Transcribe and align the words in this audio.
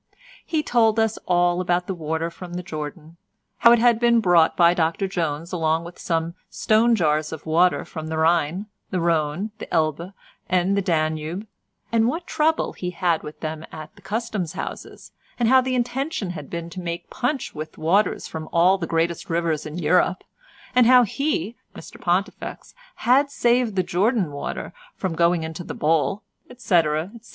He 0.43 0.63
told 0.63 0.99
us 0.99 1.19
all 1.27 1.61
about 1.61 1.85
the 1.85 1.93
water 1.93 2.31
from 2.31 2.53
the 2.55 2.63
Jordan; 2.63 3.17
how 3.59 3.71
it 3.71 3.77
had 3.77 3.99
been 3.99 4.19
brought 4.19 4.57
by 4.57 4.73
Dr 4.73 5.07
Jones 5.07 5.53
along 5.53 5.83
with 5.83 5.99
some 5.99 6.33
stone 6.49 6.95
jars 6.95 7.31
of 7.31 7.45
water 7.45 7.85
from 7.85 8.07
the 8.07 8.17
Rhine, 8.17 8.65
the 8.89 8.99
Rhone, 8.99 9.51
the 9.59 9.71
Elbe 9.71 10.11
and 10.49 10.75
the 10.75 10.81
Danube, 10.81 11.45
and 11.91 12.07
what 12.07 12.25
trouble 12.25 12.73
he 12.73 12.89
had 12.89 13.11
had 13.11 13.21
with 13.21 13.41
them 13.41 13.63
at 13.71 13.95
the 13.95 14.01
Custom 14.01 14.43
Houses, 14.47 15.11
and 15.37 15.47
how 15.47 15.61
the 15.61 15.75
intention 15.75 16.31
had 16.31 16.49
been 16.49 16.71
to 16.71 16.79
make 16.81 17.11
punch 17.11 17.53
with 17.53 17.77
waters 17.77 18.25
from 18.27 18.49
all 18.51 18.79
the 18.79 18.87
greatest 18.87 19.29
rivers 19.29 19.67
in 19.67 19.77
Europe; 19.77 20.23
and 20.73 20.87
how 20.87 21.03
he, 21.03 21.55
Mr 21.75 22.01
Pontifex, 22.01 22.73
had 22.95 23.29
saved 23.29 23.75
the 23.75 23.83
Jordan 23.83 24.31
water 24.31 24.73
from 24.95 25.13
going 25.13 25.43
into 25.43 25.63
the 25.63 25.75
bowl, 25.75 26.23
etc., 26.49 27.11
etc. 27.15 27.19